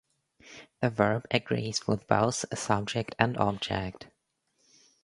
[0.79, 4.07] The verb agrees with both subject and object.